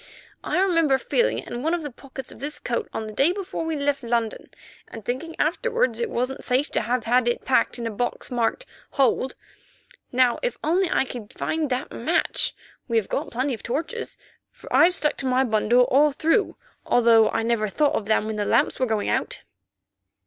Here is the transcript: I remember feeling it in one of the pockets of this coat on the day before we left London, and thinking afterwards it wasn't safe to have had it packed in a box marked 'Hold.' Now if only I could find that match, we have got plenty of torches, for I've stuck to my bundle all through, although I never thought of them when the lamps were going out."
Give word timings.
I 0.43 0.59
remember 0.59 0.97
feeling 0.97 1.37
it 1.37 1.47
in 1.47 1.61
one 1.61 1.75
of 1.75 1.83
the 1.83 1.91
pockets 1.91 2.31
of 2.31 2.39
this 2.39 2.57
coat 2.57 2.89
on 2.91 3.05
the 3.05 3.13
day 3.13 3.31
before 3.31 3.63
we 3.63 3.75
left 3.75 4.01
London, 4.01 4.49
and 4.87 5.05
thinking 5.05 5.35
afterwards 5.37 5.99
it 5.99 6.09
wasn't 6.09 6.43
safe 6.43 6.71
to 6.71 6.81
have 6.81 7.03
had 7.03 7.27
it 7.27 7.45
packed 7.45 7.77
in 7.77 7.85
a 7.85 7.91
box 7.91 8.31
marked 8.31 8.65
'Hold.' 8.93 9.35
Now 10.11 10.39
if 10.41 10.57
only 10.63 10.89
I 10.89 11.05
could 11.05 11.31
find 11.33 11.69
that 11.69 11.91
match, 11.91 12.55
we 12.87 12.97
have 12.97 13.09
got 13.09 13.29
plenty 13.33 13.53
of 13.53 13.61
torches, 13.61 14.17
for 14.51 14.73
I've 14.75 14.95
stuck 14.95 15.17
to 15.17 15.27
my 15.27 15.43
bundle 15.43 15.83
all 15.83 16.11
through, 16.11 16.55
although 16.83 17.29
I 17.29 17.43
never 17.43 17.67
thought 17.69 17.93
of 17.93 18.07
them 18.07 18.25
when 18.25 18.37
the 18.37 18.43
lamps 18.45 18.79
were 18.79 18.87
going 18.87 19.07
out." 19.07 19.41